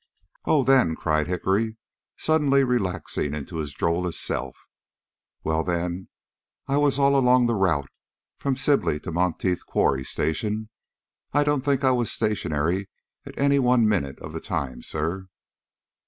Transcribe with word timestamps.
"Oh, 0.45 0.63
then," 0.63 0.95
cried 0.95 1.27
Hickory, 1.27 1.77
suddenly 2.17 2.63
relaxing 2.63 3.35
into 3.35 3.57
his 3.57 3.71
drollest 3.71 4.19
self. 4.19 4.67
"Well, 5.43 5.63
then, 5.63 6.09
I 6.67 6.77
was 6.77 6.97
all 6.97 7.15
along 7.15 7.45
the 7.45 7.53
route 7.53 7.87
from 8.39 8.55
Sibley 8.55 8.99
to 9.01 9.11
Monteith 9.11 9.63
Quarry 9.67 10.03
Station. 10.03 10.69
I 11.33 11.43
don't 11.43 11.61
think 11.61 11.83
I 11.83 11.91
was 11.91 12.11
stationary 12.11 12.89
at 13.27 13.37
any 13.37 13.59
one 13.59 13.87
minute 13.87 14.17
of 14.21 14.33
the 14.33 14.41
time, 14.41 14.81
sir." 14.81 15.27